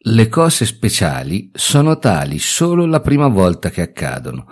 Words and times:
Le 0.00 0.28
cose 0.28 0.64
speciali 0.64 1.50
sono 1.52 1.98
tali 1.98 2.38
solo 2.38 2.86
la 2.86 3.00
prima 3.00 3.26
volta 3.26 3.68
che 3.68 3.82
accadono, 3.82 4.46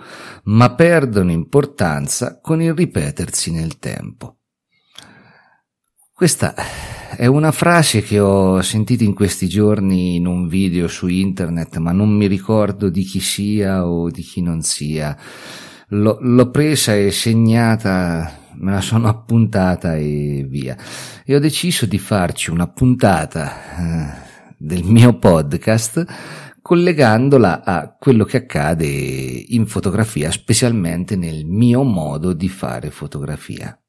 ma 0.45 0.75
perdono 0.75 1.31
importanza 1.31 2.41
con 2.41 2.61
il 2.61 2.73
ripetersi 2.73 3.51
nel 3.51 3.79
tempo. 3.79 4.39
Questa 6.11 6.53
è 7.15 7.27
una 7.27 7.53
frase 7.53 8.01
che 8.01 8.19
ho 8.19 8.61
sentito 8.61 9.05
in 9.05 9.13
questi 9.13 9.47
giorni 9.47 10.15
in 10.15 10.27
un 10.27 10.49
video 10.49 10.89
su 10.89 11.07
internet, 11.07 11.77
ma 11.77 11.93
non 11.93 12.09
mi 12.09 12.27
ricordo 12.27 12.89
di 12.89 13.03
chi 13.03 13.21
sia 13.21 13.87
o 13.87 14.11
di 14.11 14.23
chi 14.23 14.41
non 14.41 14.61
sia. 14.61 15.17
L'ho, 15.89 16.17
l'ho 16.19 16.49
presa 16.49 16.93
e 16.93 17.09
segnata 17.11 18.45
me 18.59 18.71
la 18.71 18.81
sono 18.81 19.07
appuntata 19.07 19.95
e 19.95 20.45
via. 20.49 20.75
E 21.23 21.35
ho 21.35 21.39
deciso 21.39 21.85
di 21.85 21.99
farci 21.99 22.49
una 22.49 22.67
puntata 22.67 23.53
eh, 23.77 24.26
del 24.57 24.83
mio 24.83 25.17
podcast 25.17 26.05
collegandola 26.61 27.63
a 27.63 27.95
quello 27.97 28.25
che 28.25 28.37
accade 28.37 28.85
in 28.85 29.65
fotografia, 29.67 30.31
specialmente 30.31 31.15
nel 31.15 31.45
mio 31.45 31.83
modo 31.83 32.33
di 32.33 32.49
fare 32.49 32.89
fotografia. 32.89 33.79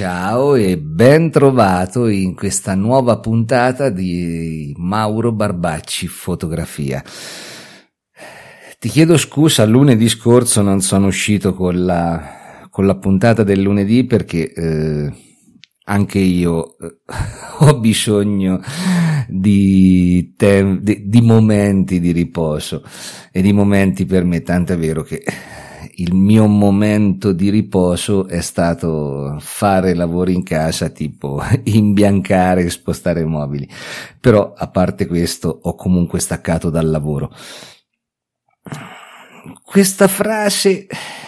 Ciao 0.00 0.54
e 0.54 0.78
ben 0.78 1.28
trovato 1.28 2.06
in 2.06 2.36
questa 2.36 2.76
nuova 2.76 3.18
puntata 3.18 3.90
di 3.90 4.72
Mauro 4.76 5.32
Barbacci 5.32 6.06
Fotografia. 6.06 7.02
Ti 8.78 8.88
chiedo 8.88 9.16
scusa, 9.16 9.64
lunedì 9.64 10.08
scorso 10.08 10.62
non 10.62 10.82
sono 10.82 11.08
uscito 11.08 11.52
con 11.52 11.84
la, 11.84 12.68
con 12.70 12.86
la 12.86 12.96
puntata 12.96 13.42
del 13.42 13.60
lunedì 13.60 14.04
perché 14.04 14.52
eh, 14.52 15.12
anche 15.86 16.20
io 16.20 16.78
eh, 16.78 16.98
ho 17.66 17.80
bisogno 17.80 18.60
di, 19.26 20.32
tem- 20.36 20.78
di, 20.78 21.08
di 21.08 21.20
momenti 21.22 21.98
di 21.98 22.12
riposo 22.12 22.84
e 23.32 23.42
di 23.42 23.52
momenti 23.52 24.04
per 24.04 24.22
me, 24.22 24.42
tanto 24.42 24.74
è 24.74 24.78
vero 24.78 25.02
che 25.02 25.24
il 25.96 26.14
mio 26.14 26.46
momento 26.46 27.32
di 27.32 27.50
riposo 27.50 28.26
è 28.26 28.40
stato 28.40 29.36
fare 29.40 29.94
lavori 29.94 30.34
in 30.34 30.42
casa 30.42 30.88
tipo 30.88 31.40
imbiancare 31.64 32.62
e 32.64 32.70
spostare 32.70 33.24
mobili. 33.24 33.68
Però 34.20 34.52
a 34.56 34.68
parte 34.68 35.06
questo 35.06 35.58
ho 35.62 35.74
comunque 35.74 36.20
staccato 36.20 36.70
dal 36.70 36.88
lavoro. 36.88 37.32
Questa 39.62 40.08
frase 40.08 40.86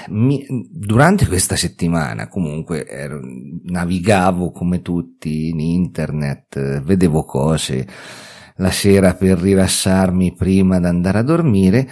mi, 0.08 0.44
durante 0.70 1.26
questa 1.26 1.56
settimana 1.56 2.28
comunque 2.28 2.86
ero, 2.86 3.20
navigavo 3.64 4.50
come 4.50 4.82
tutti 4.82 5.48
in 5.48 5.60
internet, 5.60 6.82
vedevo 6.82 7.24
cose 7.24 7.86
la 8.56 8.70
sera 8.70 9.14
per 9.14 9.38
rilassarmi 9.38 10.34
prima 10.34 10.78
di 10.78 10.86
andare 10.86 11.18
a 11.18 11.22
dormire 11.22 11.88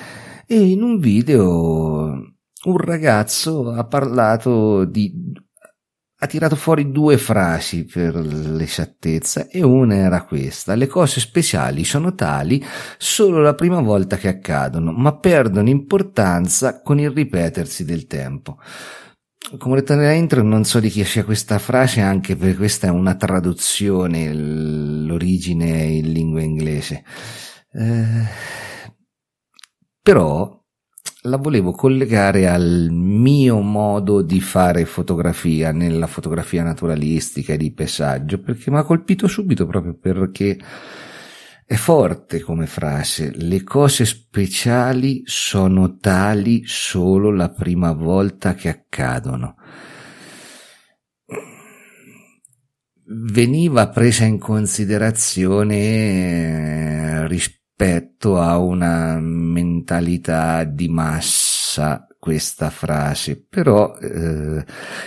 e 0.47 0.71
in 0.71 0.83
un 0.83 0.99
video 0.99 2.38
un 2.65 2.77
ragazzo 2.77 3.71
ha 3.71 3.87
parlato 3.87 4.85
di 4.85 5.13
ha 6.21 6.27
tirato 6.27 6.57
fuori 6.57 6.91
due 6.91 7.17
frasi 7.17 7.85
per 7.85 8.17
l'esattezza 8.17 9.47
e 9.47 9.63
una 9.63 9.95
era 9.95 10.25
questa. 10.25 10.75
Le 10.75 10.89
cose 10.89 11.21
speciali 11.21 11.85
sono 11.85 12.15
tali 12.15 12.65
solo 12.97 13.41
la 13.41 13.55
prima 13.55 13.81
volta 13.81 14.17
che 14.17 14.27
accadono, 14.27 14.91
ma 14.91 15.17
perdono 15.17 15.69
importanza 15.69 16.83
con 16.83 16.99
il 16.99 17.11
ripetersi 17.11 17.85
del 17.85 18.07
tempo. 18.07 18.59
Come 19.59 19.75
ho 19.75 19.79
detto 19.79 19.95
nella 19.95 20.13
intro, 20.13 20.43
non 20.43 20.65
so 20.65 20.81
di 20.81 20.89
chi 20.89 21.05
sia 21.05 21.25
questa 21.25 21.61
frase, 21.61 22.01
anche 22.01 22.35
perché 22.35 22.57
questa 22.57 22.89
è 22.89 22.91
una 22.91 23.15
traduzione, 23.15 24.35
l'origine 24.35 25.85
in 25.85 26.13
lingua 26.13 26.43
inglese. 26.43 27.05
Eh, 27.71 28.27
però 30.03 30.58
la 31.29 31.37
volevo 31.37 31.73
collegare 31.73 32.49
al 32.49 32.89
mio 32.91 33.61
modo 33.61 34.23
di 34.23 34.41
fare 34.41 34.85
fotografia 34.87 35.73
nella 35.73 36.07
fotografia 36.07 36.63
naturalistica 36.63 37.53
e 37.53 37.57
di 37.59 37.73
paesaggio 37.73 38.41
perché 38.41 38.71
mi 38.71 38.79
ha 38.79 38.83
colpito 38.83 39.27
subito 39.27 39.67
proprio 39.67 39.95
perché 39.95 40.59
è 41.67 41.75
forte 41.75 42.41
come 42.41 42.67
frase. 42.67 43.31
Le 43.35 43.63
cose 43.63 44.07
speciali 44.07 45.21
sono 45.27 45.99
tali 45.99 46.63
solo 46.65 47.31
la 47.31 47.51
prima 47.51 47.93
volta 47.93 48.55
che 48.55 48.71
accadono. 48.71 49.57
Veniva 53.11 53.89
presa 53.89 54.25
in 54.25 54.39
considerazione 54.39 55.77
eh, 55.77 57.27
rispetto 57.29 57.57
rispetto 57.79 58.41
a 58.41 58.59
una 58.59 59.21
mentalità 59.21 60.65
di 60.65 60.89
massa 60.89 62.09
questa 62.19 62.71
frase, 62.71 63.47
però 63.49 63.97
eh, 63.97 64.65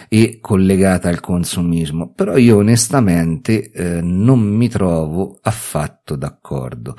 è 0.08 0.40
collegata 0.40 1.10
al 1.10 1.20
consumismo, 1.20 2.14
però 2.14 2.38
io 2.38 2.58
onestamente 2.58 3.72
eh, 3.72 4.00
non 4.02 4.40
mi 4.40 4.70
trovo 4.70 5.38
affatto 5.42 6.16
d'accordo 6.16 6.96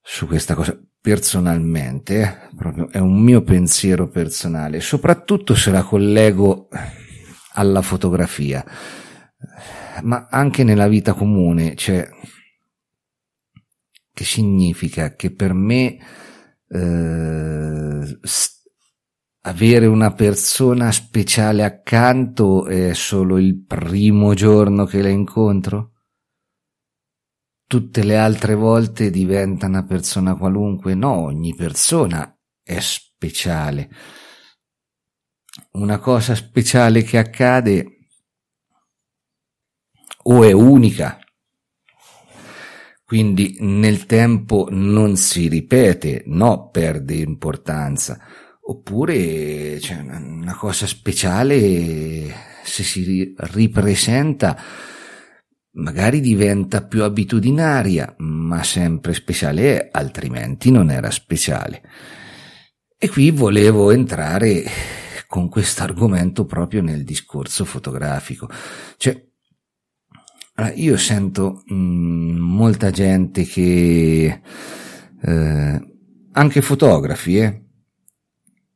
su 0.00 0.26
questa 0.26 0.54
cosa 0.54 0.74
personalmente, 0.98 2.22
eh, 2.22 2.56
proprio 2.56 2.88
è 2.90 2.98
un 2.98 3.20
mio 3.20 3.42
pensiero 3.42 4.08
personale, 4.08 4.80
soprattutto 4.80 5.54
se 5.54 5.70
la 5.70 5.82
collego 5.82 6.68
alla 7.52 7.82
fotografia, 7.82 8.64
ma 10.02 10.28
anche 10.30 10.64
nella 10.64 10.88
vita 10.88 11.12
comune, 11.12 11.74
cioè 11.76 12.08
che 14.12 14.24
significa 14.24 15.14
che 15.14 15.32
per 15.32 15.54
me 15.54 15.98
eh, 16.68 18.18
avere 19.44 19.86
una 19.86 20.12
persona 20.12 20.92
speciale 20.92 21.64
accanto 21.64 22.66
è 22.66 22.92
solo 22.94 23.38
il 23.38 23.64
primo 23.64 24.34
giorno 24.34 24.84
che 24.84 25.02
la 25.02 25.08
incontro? 25.08 25.90
Tutte 27.66 28.04
le 28.04 28.18
altre 28.18 28.54
volte 28.54 29.10
diventa 29.10 29.66
una 29.66 29.84
persona 29.84 30.36
qualunque? 30.36 30.94
No, 30.94 31.12
ogni 31.12 31.54
persona 31.54 32.38
è 32.62 32.78
speciale. 32.80 33.88
Una 35.72 35.98
cosa 35.98 36.34
speciale 36.34 37.02
che 37.02 37.16
accade 37.16 37.98
o 40.24 40.44
è 40.44 40.52
unica 40.52 41.21
quindi 43.12 43.58
nel 43.60 44.06
tempo 44.06 44.68
non 44.70 45.16
si 45.18 45.46
ripete, 45.46 46.22
no, 46.28 46.70
perde 46.70 47.16
importanza. 47.16 48.18
Oppure 48.62 49.78
cioè, 49.80 49.98
una 49.98 50.54
cosa 50.54 50.86
speciale, 50.86 52.34
se 52.64 52.82
si 52.82 53.34
ripresenta, 53.36 54.58
magari 55.72 56.22
diventa 56.22 56.86
più 56.86 57.02
abitudinaria, 57.02 58.14
ma 58.16 58.62
sempre 58.62 59.12
speciale 59.12 59.78
è, 59.78 59.88
altrimenti 59.92 60.70
non 60.70 60.90
era 60.90 61.10
speciale. 61.10 61.82
E 62.96 63.10
qui 63.10 63.30
volevo 63.30 63.90
entrare 63.90 64.64
con 65.26 65.50
questo 65.50 65.82
argomento 65.82 66.46
proprio 66.46 66.80
nel 66.80 67.04
discorso 67.04 67.66
fotografico. 67.66 68.48
Cioè, 68.96 69.31
allora, 70.54 70.74
io 70.74 70.96
sento 70.98 71.62
mh, 71.66 71.74
mm, 71.74 72.38
molta 72.38 72.90
gente 72.90 73.44
che, 73.44 74.40
eh, 75.22 75.92
anche 76.32 76.60
fotografi, 76.62 77.38
eh, 77.38 77.62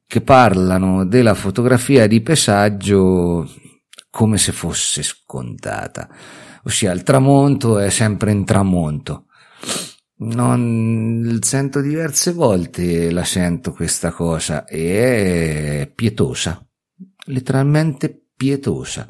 che 0.06 0.20
parlano 0.22 1.04
della 1.04 1.34
fotografia 1.34 2.06
di 2.06 2.22
paesaggio 2.22 3.48
come 4.10 4.38
se 4.38 4.52
fosse 4.52 5.02
scontata. 5.02 6.08
Ossia, 6.64 6.92
il 6.92 7.02
tramonto 7.02 7.78
è 7.78 7.90
sempre 7.90 8.30
in 8.32 8.44
tramonto. 8.44 9.26
Non 10.18 11.38
sento 11.42 11.82
diverse 11.82 12.32
volte, 12.32 13.10
la 13.10 13.24
sento 13.24 13.72
questa 13.72 14.12
cosa 14.12 14.64
e 14.64 15.82
è 15.82 15.92
pietosa, 15.94 16.66
letteralmente 17.26 18.28
pietosa 18.34 19.06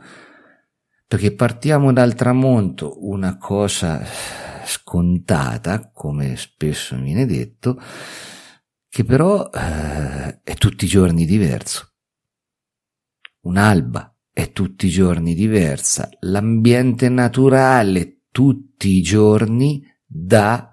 perché 1.06 1.34
partiamo 1.34 1.92
dal 1.92 2.14
tramonto, 2.14 3.06
una 3.06 3.36
cosa 3.38 4.04
scontata, 4.64 5.90
come 5.92 6.36
spesso 6.36 6.96
viene 6.96 7.26
detto, 7.26 7.80
che 8.88 9.04
però 9.04 9.50
eh, 9.50 10.40
è 10.42 10.54
tutti 10.54 10.84
i 10.84 10.88
giorni 10.88 11.24
diverso. 11.24 11.92
Un'alba 13.42 14.12
è 14.32 14.50
tutti 14.52 14.86
i 14.86 14.90
giorni 14.90 15.34
diversa, 15.34 16.08
l'ambiente 16.20 17.08
naturale 17.08 18.22
tutti 18.30 18.96
i 18.96 19.02
giorni 19.02 19.82
dà 20.04 20.70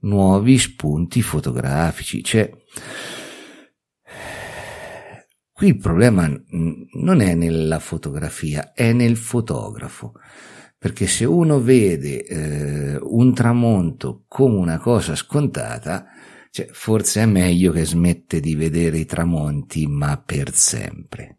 nuovi 0.00 0.58
spunti 0.58 1.22
fotografici. 1.22 2.22
Cioè, 2.22 2.50
qui 5.54 5.68
il 5.68 5.78
problema 5.78 6.28
non 6.50 7.20
è 7.20 7.34
nella 7.34 7.78
fotografia, 7.78 8.72
è 8.72 8.92
nel 8.92 9.16
fotografo. 9.16 10.12
Perché 10.76 11.06
se 11.06 11.24
uno 11.24 11.60
vede 11.60 12.24
eh, 12.24 12.98
un 13.00 13.32
tramonto 13.32 14.24
come 14.28 14.58
una 14.58 14.78
cosa 14.78 15.14
scontata, 15.14 16.06
cioè, 16.50 16.66
forse 16.72 17.22
è 17.22 17.26
meglio 17.26 17.72
che 17.72 17.86
smette 17.86 18.40
di 18.40 18.54
vedere 18.54 18.98
i 18.98 19.06
tramonti, 19.06 19.86
ma 19.86 20.20
per 20.20 20.52
sempre. 20.54 21.38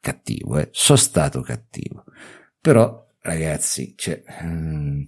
Cattivo, 0.00 0.58
eh? 0.58 0.68
Sono 0.72 0.98
stato 0.98 1.40
cattivo. 1.40 2.04
Però, 2.60 3.06
ragazzi, 3.20 3.94
cioè, 3.96 4.22
ehm, 4.42 5.06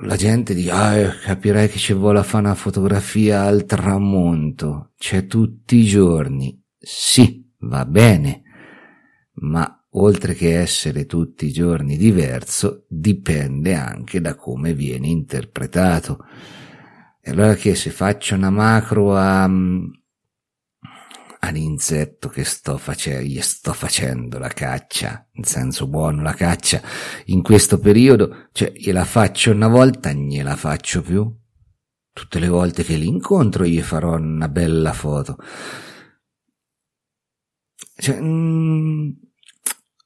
la 0.00 0.16
gente 0.16 0.54
dice, 0.54 0.70
ah, 0.70 0.96
eh, 0.96 1.18
capirai 1.22 1.68
che 1.68 1.78
ci 1.78 1.92
vuole 1.92 2.22
fare 2.22 2.44
una 2.44 2.54
fotografia 2.54 3.42
al 3.42 3.64
tramonto. 3.64 4.92
C'è 4.96 5.26
tutti 5.26 5.76
i 5.76 5.84
giorni. 5.84 6.58
Sì, 6.78 7.46
va 7.60 7.84
bene. 7.84 8.42
Ma 9.34 9.84
oltre 9.90 10.34
che 10.34 10.58
essere 10.58 11.04
tutti 11.04 11.46
i 11.46 11.52
giorni 11.52 11.96
diverso, 11.96 12.86
dipende 12.88 13.74
anche 13.74 14.20
da 14.20 14.34
come 14.34 14.72
viene 14.72 15.08
interpretato. 15.08 16.24
E 17.20 17.30
allora 17.30 17.54
che 17.54 17.74
se 17.74 17.90
faccio 17.90 18.34
una 18.34 18.50
macro 18.50 19.14
a, 19.16 19.50
all'insetto 21.46 22.28
che 22.28 22.44
sto 22.44 22.78
facendo, 22.78 23.22
gli 23.22 23.40
sto 23.40 23.72
facendo 23.72 24.38
la 24.38 24.48
caccia, 24.48 25.26
in 25.32 25.44
senso 25.44 25.86
buono 25.86 26.22
la 26.22 26.34
caccia, 26.34 26.82
in 27.26 27.42
questo 27.42 27.78
periodo, 27.78 28.48
cioè 28.52 28.72
gliela 28.72 29.04
faccio 29.04 29.52
una 29.52 29.68
volta, 29.68 30.12
ne 30.12 30.42
la 30.42 30.56
faccio 30.56 31.02
più. 31.02 31.34
Tutte 32.12 32.38
le 32.38 32.48
volte 32.48 32.82
che 32.82 32.96
li 32.96 33.06
incontro 33.06 33.64
gli 33.64 33.80
farò 33.82 34.16
una 34.16 34.48
bella 34.48 34.92
foto. 34.92 35.36
Cioè, 37.98 38.20
mm, 38.20 39.10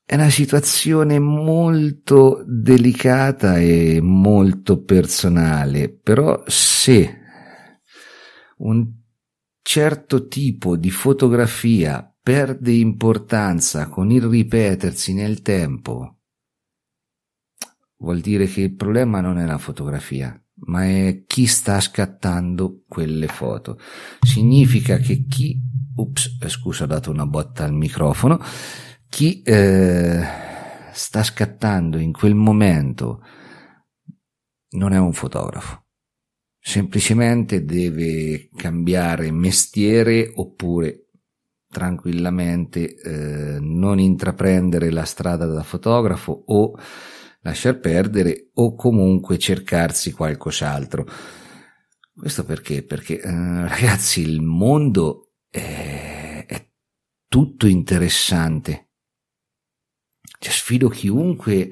è 0.05 0.15
una 0.15 0.31
situazione 0.31 1.21
molto 1.21 2.43
delicata 2.45 3.59
e 3.59 4.01
molto 4.03 4.83
personale, 4.83 5.89
però 5.89 6.43
se 6.47 7.19
un 8.59 9.00
certo 9.73 10.27
tipo 10.27 10.77
di 10.77 10.91
fotografia 10.91 12.13
perde 12.21 12.73
importanza 12.73 13.89
con 13.89 14.11
il 14.11 14.21
ripetersi 14.21 15.15
nel 15.15 15.43
tempo, 15.43 16.23
vuol 17.99 18.19
dire 18.19 18.47
che 18.47 18.63
il 18.63 18.75
problema 18.75 19.21
non 19.21 19.39
è 19.39 19.47
la 19.47 19.59
fotografia, 19.59 20.37
ma 20.67 20.87
è 20.87 21.23
chi 21.25 21.47
sta 21.47 21.79
scattando 21.79 22.83
quelle 22.89 23.29
foto. 23.29 23.79
Significa 24.21 24.97
che 24.97 25.25
chi, 25.29 25.57
ups, 25.95 26.39
eh, 26.43 26.49
scusa, 26.49 26.83
ho 26.83 26.89
dato 26.89 27.13
una 27.13 27.27
botta 27.27 27.63
al 27.63 27.73
microfono, 27.73 28.41
chi 29.09 29.41
eh, 29.43 30.21
sta 30.93 31.23
scattando 31.23 31.97
in 31.97 32.11
quel 32.11 32.35
momento 32.35 33.23
non 34.71 34.93
è 34.93 34.99
un 34.99 35.13
fotografo. 35.13 35.85
Semplicemente 36.63 37.65
deve 37.65 38.51
cambiare 38.55 39.31
mestiere 39.31 40.31
oppure 40.35 41.07
tranquillamente 41.69 42.97
eh, 42.97 43.59
non 43.61 43.99
intraprendere 43.99 44.91
la 44.91 45.05
strada 45.05 45.47
da 45.47 45.63
fotografo 45.63 46.43
o 46.47 46.75
lasciar 47.41 47.79
perdere 47.79 48.51
o 48.55 48.75
comunque 48.75 49.39
cercarsi 49.39 50.13
qualcos'altro. 50.13 51.07
Questo 52.15 52.45
perché? 52.45 52.83
Perché 52.83 53.21
eh, 53.21 53.31
ragazzi 53.69 54.21
il 54.21 54.43
mondo 54.43 55.33
è, 55.49 56.45
è 56.47 56.69
tutto 57.27 57.67
interessante 57.67 58.91
cioè, 60.39 60.53
sfido 60.53 60.89
chiunque 60.89 61.71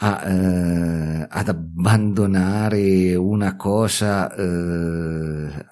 a, 0.00 0.30
eh, 0.30 1.26
ad 1.28 1.48
abbandonare 1.48 3.14
una 3.16 3.56
cosa, 3.56 4.32
eh, 4.34 5.66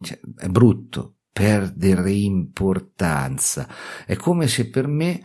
cioè, 0.00 0.20
è 0.36 0.48
brutto, 0.48 1.20
perdere 1.32 2.12
importanza. 2.12 3.66
È 4.04 4.16
come 4.16 4.48
se 4.48 4.68
per 4.68 4.86
me 4.86 5.22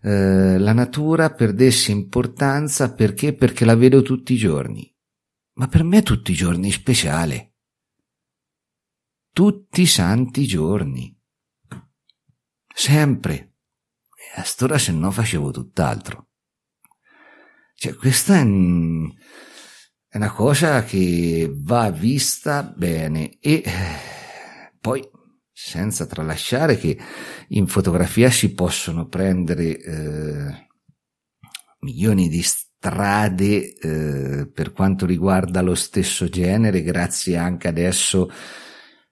eh, 0.00 0.58
la 0.58 0.72
natura 0.72 1.32
perdesse 1.32 1.90
importanza 1.90 2.92
perché? 2.92 3.34
Perché 3.34 3.64
la 3.64 3.74
vedo 3.74 4.02
tutti 4.02 4.34
i 4.34 4.38
giorni. 4.38 4.88
Ma 5.54 5.66
per 5.66 5.82
me 5.82 6.02
tutti 6.02 6.32
i 6.32 6.36
giorni 6.36 6.68
è 6.68 6.72
speciale. 6.72 7.54
Tutti 9.32 9.82
i 9.82 9.86
santi 9.86 10.46
giorni. 10.46 11.18
Sempre 12.74 13.54
a 14.36 14.42
st'ora 14.44 14.78
se 14.78 14.92
no 14.92 15.10
facevo 15.10 15.50
tutt'altro. 15.50 16.28
Cioè, 17.82 17.96
questa 17.96 18.36
è, 18.36 18.42
una 18.42 20.30
cosa 20.32 20.84
che 20.84 21.50
va 21.52 21.90
vista 21.90 22.62
bene 22.62 23.38
e 23.40 23.64
poi 24.78 25.02
senza 25.50 26.06
tralasciare 26.06 26.78
che 26.78 26.96
in 27.48 27.66
fotografia 27.66 28.30
si 28.30 28.54
possono 28.54 29.08
prendere 29.08 29.80
eh, 29.80 30.68
milioni 31.80 32.28
di 32.28 32.42
strade 32.42 33.74
eh, 33.74 34.46
per 34.46 34.70
quanto 34.70 35.04
riguarda 35.04 35.60
lo 35.60 35.74
stesso 35.74 36.28
genere 36.28 36.82
grazie 36.82 37.36
anche 37.36 37.66
adesso 37.66 38.30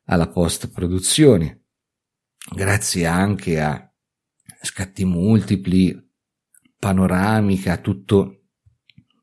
alla 0.05 0.29
post 0.29 0.71
produzione 0.71 1.65
grazie 2.55 3.05
anche 3.05 3.61
a 3.61 3.93
scatti 4.63 5.05
multipli, 5.05 5.93
panoramica, 6.79 7.77
tutto 7.79 8.37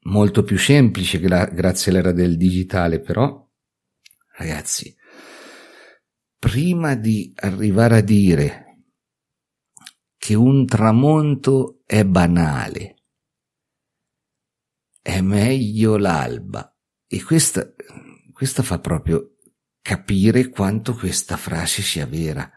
molto 0.08 0.44
più 0.44 0.58
semplice 0.58 1.20
gra- 1.20 1.46
grazie 1.46 1.92
all'era 1.92 2.12
del 2.12 2.38
digitale, 2.38 3.00
però 3.00 3.46
ragazzi, 4.38 4.96
prima 6.38 6.96
di 6.96 7.32
arrivare 7.36 7.98
a 7.98 8.02
dire 8.02 8.64
che 10.18 10.34
un 10.34 10.66
tramonto 10.66 11.82
è 11.86 12.04
banale, 12.04 12.96
è 15.02 15.22
meglio 15.22 15.98
l'alba. 15.98 16.72
E 17.10 17.24
questa, 17.24 17.74
questa 18.34 18.64
fa 18.64 18.80
proprio 18.80 19.38
capire 19.82 20.50
quanto 20.50 20.94
questa 20.94 21.38
frase 21.38 21.82
sia 21.82 22.06
vera. 22.06 22.52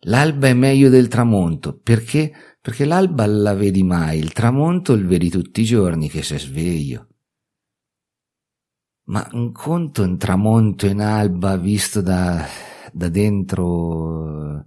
L'alba 0.00 0.48
è 0.48 0.54
meglio 0.54 0.88
del 0.88 1.08
tramonto, 1.08 1.78
perché? 1.82 2.32
Perché 2.60 2.84
l'alba 2.84 3.26
la 3.26 3.54
vedi 3.54 3.82
mai, 3.82 4.18
il 4.18 4.32
tramonto 4.32 4.92
il 4.92 5.06
vedi 5.06 5.30
tutti 5.30 5.62
i 5.62 5.64
giorni 5.64 6.08
che 6.08 6.22
sei 6.22 6.38
sveglio. 6.38 7.08
Ma 9.08 9.28
un 9.32 9.52
conto 9.52 10.02
un 10.02 10.18
tramonto 10.18 10.86
in 10.86 11.00
alba 11.00 11.56
visto 11.56 12.00
da, 12.00 12.44
da 12.92 13.08
dentro 13.08 14.64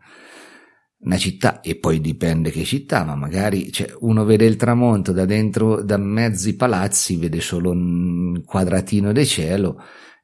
una 1.02 1.18
città, 1.18 1.62
e 1.62 1.78
poi 1.78 2.02
dipende 2.02 2.52
che 2.52 2.64
città, 2.64 3.04
ma 3.06 3.16
magari 3.16 3.72
cioè, 3.72 3.94
uno 4.00 4.26
vede 4.26 4.46
il 4.46 4.56
tramonto 4.56 5.12
da 5.12 5.26
dentro, 5.26 5.82
da 5.84 5.98
mezzi 5.98 6.56
palazzi, 6.56 7.18
vede 7.18 7.40
solo 7.40 7.72
un 7.72 8.42
quadratino 8.46 9.12
di 9.12 9.26
cielo 9.26 9.82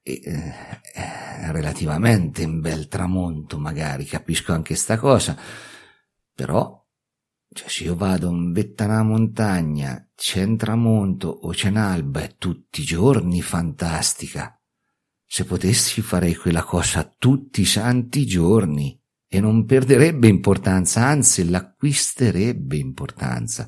e, 0.08 0.22
eh, 0.24 1.52
relativamente 1.52 2.44
un 2.44 2.62
bel 2.62 2.88
tramonto, 2.88 3.58
magari, 3.58 4.06
capisco 4.06 4.54
anche 4.54 4.76
sta 4.76 5.00
cosa, 5.00 5.36
però, 6.32 6.86
cioè, 7.52 7.68
se 7.68 7.86
io 7.86 7.96
vado 7.96 8.30
in 8.30 8.52
vetta 8.52 8.84
a 8.84 8.88
una 8.88 9.04
montagna, 9.04 10.08
c'è 10.14 10.44
un 10.44 10.58
tramonto 10.58 11.28
o 11.30 11.50
c'è 11.50 11.70
un'alba, 11.70 12.22
è 12.22 12.36
tutti 12.38 12.82
i 12.82 12.84
giorni 12.84 13.42
fantastica. 13.42 14.62
Se 15.26 15.44
potessi 15.44 16.04
farei 16.04 16.36
quella 16.36 16.64
cosa 16.64 17.12
tutti 17.18 17.62
i 17.62 17.66
santi 17.66 18.28
giorni 18.28 19.02
e 19.28 19.40
non 19.40 19.66
perderebbe 19.66 20.28
importanza, 20.28 21.04
anzi 21.04 21.50
l'acquisterebbe 21.50 22.78
importanza. 22.78 23.68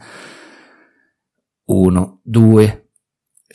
Uno, 1.65 2.21
due, 2.23 2.86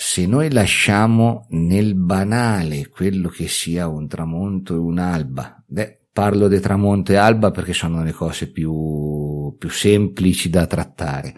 se 0.05 0.27
noi 0.27 0.51
lasciamo 0.51 1.47
nel 1.51 1.95
banale 1.95 2.89
quello 2.89 3.29
che 3.29 3.47
sia 3.47 3.87
un 3.87 4.09
tramonto 4.09 4.75
e 4.75 4.79
un'alba, 4.79 5.63
beh, 5.65 6.09
parlo 6.13 6.49
di 6.49 6.59
tramonto 6.59 7.13
e 7.13 7.15
alba 7.15 7.53
perché 7.53 7.73
sono 7.73 8.03
le 8.03 8.11
cose 8.11 8.51
più, 8.51 9.55
più 9.57 9.71
semplici 9.71 10.51
da 10.51 10.67
trattare. 10.67 11.37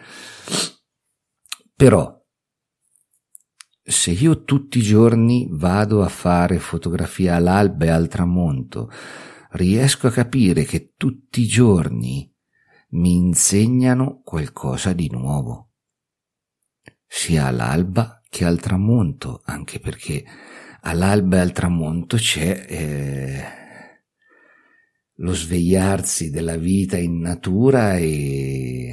Però, 1.76 2.18
se 3.82 4.10
io 4.12 4.44
tutti 4.44 4.78
i 4.78 4.82
giorni 4.82 5.46
vado 5.50 6.02
a 6.02 6.08
fare 6.08 6.58
fotografia 6.58 7.34
all'alba 7.34 7.84
e 7.84 7.90
al 7.90 8.08
tramonto, 8.08 8.90
riesco 9.50 10.06
a 10.06 10.10
capire 10.10 10.64
che 10.64 10.94
tutti 10.96 11.42
i 11.42 11.46
giorni 11.46 12.34
mi 12.92 13.14
insegnano 13.14 14.22
qualcosa 14.24 14.94
di 14.94 15.10
nuovo, 15.10 15.72
sia 17.06 17.44
all'alba 17.44 18.20
che 18.34 18.44
al 18.44 18.58
tramonto, 18.58 19.42
anche 19.44 19.78
perché 19.78 20.24
all'alba 20.80 21.36
e 21.36 21.40
al 21.40 21.52
tramonto 21.52 22.16
c'è 22.16 22.66
eh, 22.68 23.44
lo 25.18 25.32
svegliarsi 25.32 26.30
della 26.30 26.56
vita 26.56 26.96
in 26.96 27.20
natura 27.20 27.96
e, 27.96 28.88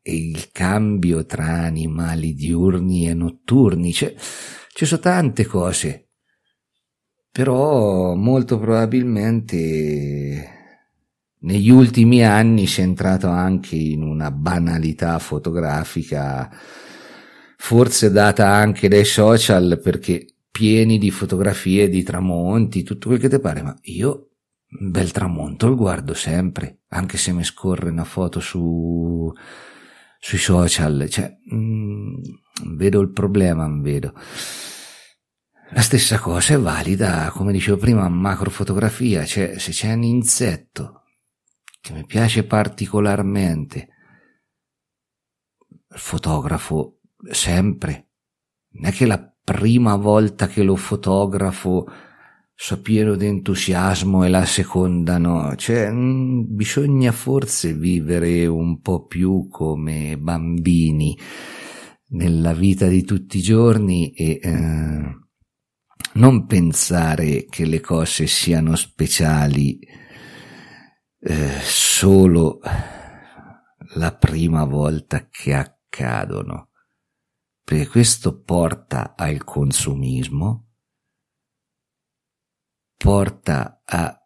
e, 0.00 0.14
il 0.14 0.50
cambio 0.52 1.26
tra 1.26 1.64
animali 1.64 2.34
diurni 2.34 3.08
e 3.08 3.14
notturni. 3.14 3.90
C'è, 3.90 4.14
ci 4.72 4.86
sono 4.86 5.00
tante 5.00 5.44
cose, 5.44 6.10
però 7.32 8.14
molto 8.14 8.60
probabilmente 8.60 10.52
negli 11.40 11.70
ultimi 11.70 12.24
anni 12.24 12.68
si 12.68 12.80
è 12.80 12.84
entrato 12.84 13.26
anche 13.26 13.74
in 13.74 14.02
una 14.02 14.30
banalità 14.30 15.18
fotografica, 15.18 16.48
forse 17.60 18.10
data 18.12 18.48
anche 18.48 18.88
dai 18.88 19.04
social 19.04 19.80
perché 19.82 20.24
pieni 20.50 20.96
di 20.96 21.10
fotografie 21.10 21.88
di 21.88 22.02
tramonti, 22.02 22.84
tutto 22.84 23.08
quel 23.08 23.20
che 23.20 23.28
ti 23.28 23.38
pare, 23.40 23.62
ma 23.62 23.76
io 23.82 24.30
un 24.80 24.90
bel 24.90 25.10
tramonto 25.10 25.66
lo 25.68 25.74
guardo 25.74 26.14
sempre, 26.14 26.82
anche 26.88 27.18
se 27.18 27.32
mi 27.32 27.42
scorre 27.42 27.90
una 27.90 28.04
foto 28.04 28.38
su, 28.40 29.30
sui 30.18 30.38
social, 30.38 31.08
cioè, 31.10 31.36
mh, 31.44 31.56
mm, 31.56 32.14
vedo 32.76 33.00
il 33.00 33.10
problema, 33.10 33.68
vedo. 33.80 34.14
La 35.72 35.82
stessa 35.82 36.18
cosa 36.18 36.54
è 36.54 36.58
valida, 36.58 37.30
come 37.32 37.52
dicevo 37.52 37.76
prima, 37.76 38.04
a 38.04 38.08
macrofotografia, 38.08 39.24
cioè 39.26 39.58
se 39.58 39.72
c'è 39.72 39.92
un 39.92 40.04
insetto 40.04 41.02
che 41.80 41.92
mi 41.92 42.06
piace 42.06 42.44
particolarmente. 42.44 43.88
Il 45.90 45.98
fotografo 45.98 46.97
sempre. 47.30 48.10
Non 48.70 48.86
è 48.86 48.92
che 48.92 49.06
la 49.06 49.34
prima 49.42 49.96
volta 49.96 50.46
che 50.46 50.62
lo 50.62 50.76
fotografo 50.76 51.86
so 52.54 52.80
pieno 52.80 53.14
di 53.14 53.26
entusiasmo 53.26 54.24
e 54.24 54.28
la 54.28 54.44
seconda 54.44 55.18
no. 55.18 55.54
Cioè, 55.54 55.90
mm, 55.90 56.42
bisogna 56.48 57.12
forse 57.12 57.72
vivere 57.72 58.46
un 58.46 58.80
po' 58.80 59.06
più 59.06 59.48
come 59.48 60.18
bambini 60.18 61.16
nella 62.10 62.54
vita 62.54 62.86
di 62.86 63.04
tutti 63.04 63.38
i 63.38 63.42
giorni 63.42 64.10
e 64.12 64.40
eh, 64.42 65.18
non 66.14 66.46
pensare 66.46 67.46
che 67.48 67.64
le 67.64 67.80
cose 67.80 68.26
siano 68.26 68.74
speciali 68.76 69.78
eh, 71.20 71.50
solo 71.62 72.60
la 73.94 74.14
prima 74.14 74.64
volta 74.64 75.28
che 75.30 75.54
accadono, 75.54 76.67
perché 77.68 77.86
questo 77.86 78.40
porta 78.40 79.14
al 79.14 79.44
consumismo, 79.44 80.70
porta 82.96 83.82
a 83.84 84.18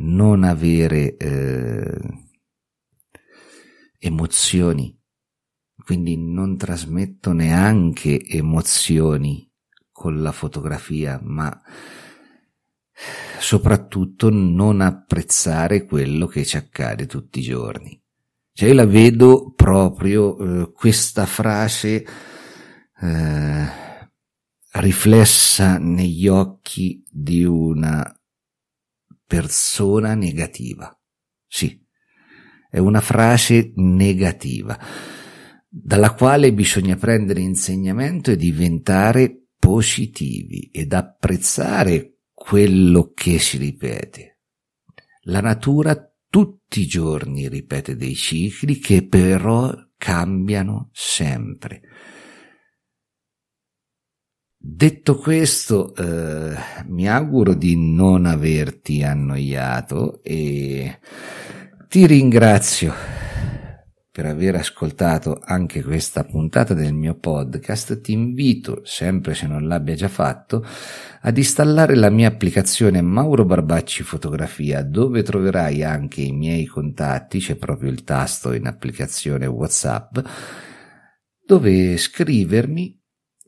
non 0.00 0.44
avere 0.44 1.16
eh, 1.16 1.98
emozioni, 3.98 4.94
quindi 5.82 6.18
non 6.18 6.58
trasmetto 6.58 7.32
neanche 7.32 8.22
emozioni 8.22 9.50
con 9.90 10.20
la 10.20 10.32
fotografia, 10.32 11.18
ma 11.22 11.62
soprattutto 13.38 14.28
non 14.28 14.82
apprezzare 14.82 15.86
quello 15.86 16.26
che 16.26 16.44
ci 16.44 16.58
accade 16.58 17.06
tutti 17.06 17.38
i 17.38 17.42
giorni. 17.42 17.98
Cioè 18.52 18.68
io 18.68 18.74
la 18.74 18.84
vedo 18.84 19.50
proprio 19.56 20.36
eh, 20.36 20.72
questa 20.72 21.24
frase 21.24 22.04
eh, 23.02 23.66
riflessa 24.74 25.78
negli 25.78 26.28
occhi 26.28 27.04
di 27.10 27.44
una 27.44 28.16
persona 29.26 30.14
negativa. 30.14 30.96
Sì, 31.46 31.84
è 32.70 32.78
una 32.78 33.00
frase 33.00 33.72
negativa, 33.76 34.78
dalla 35.68 36.14
quale 36.14 36.52
bisogna 36.52 36.96
prendere 36.96 37.40
insegnamento 37.40 38.30
e 38.30 38.36
diventare 38.36 39.48
positivi 39.58 40.70
ed 40.72 40.92
apprezzare 40.92 42.18
quello 42.32 43.12
che 43.14 43.38
si 43.38 43.58
ripete. 43.58 44.38
La 45.24 45.40
natura 45.40 45.96
tutti 46.28 46.80
i 46.80 46.86
giorni 46.86 47.48
ripete 47.48 47.94
dei 47.94 48.14
cicli 48.14 48.78
che 48.78 49.06
però 49.06 49.72
cambiano 49.98 50.88
sempre. 50.92 51.82
Detto 54.64 55.16
questo, 55.16 55.92
eh, 55.96 56.54
mi 56.86 57.08
auguro 57.08 57.52
di 57.52 57.74
non 57.76 58.26
averti 58.26 59.02
annoiato 59.02 60.22
e 60.22 61.00
ti 61.88 62.06
ringrazio 62.06 62.94
per 64.12 64.26
aver 64.26 64.54
ascoltato 64.54 65.40
anche 65.42 65.82
questa 65.82 66.22
puntata 66.22 66.74
del 66.74 66.94
mio 66.94 67.18
podcast, 67.18 68.00
ti 68.02 68.12
invito, 68.12 68.82
sempre 68.84 69.34
se 69.34 69.48
non 69.48 69.66
l'abbia 69.66 69.96
già 69.96 70.06
fatto, 70.06 70.64
ad 71.22 71.36
installare 71.36 71.96
la 71.96 72.10
mia 72.10 72.28
applicazione 72.28 73.02
Mauro 73.02 73.44
Barbacci 73.44 74.04
Fotografia, 74.04 74.84
dove 74.84 75.24
troverai 75.24 75.82
anche 75.82 76.20
i 76.20 76.30
miei 76.30 76.66
contatti, 76.66 77.40
c'è 77.40 77.56
proprio 77.56 77.90
il 77.90 78.04
tasto 78.04 78.52
in 78.52 78.68
applicazione 78.68 79.46
WhatsApp, 79.46 80.18
dove 81.44 81.96
scrivermi 81.96 83.01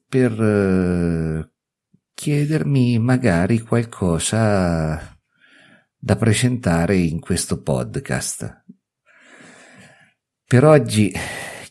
per 0.09 0.33
eh, 0.41 1.51
chiedermi 2.15 2.99
magari 2.99 3.61
qualcosa 3.61 5.19
da 5.97 6.17
presentare 6.17 6.97
in 6.97 7.21
questo 7.21 7.63
podcast 7.63 8.63
per 10.47 10.65
oggi 10.65 11.13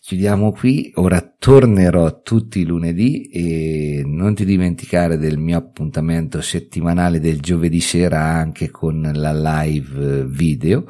chiudiamo 0.03 0.51
qui, 0.51 0.91
ora 0.95 1.21
tornerò 1.21 2.21
tutti 2.21 2.59
i 2.59 2.65
lunedì 2.65 3.29
e 3.29 4.03
non 4.05 4.35
ti 4.35 4.43
dimenticare 4.43 5.17
del 5.17 5.37
mio 5.37 5.57
appuntamento 5.57 6.41
settimanale 6.41 7.21
del 7.21 7.39
giovedì 7.39 7.79
sera 7.79 8.19
anche 8.19 8.69
con 8.69 9.09
la 9.13 9.61
live 9.63 10.25
video. 10.25 10.85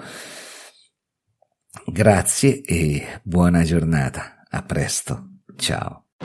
Grazie 1.85 2.61
e 2.61 3.21
buona 3.21 3.63
giornata. 3.63 4.43
A 4.49 4.63
presto. 4.63 5.41
Ciao. 5.55 6.02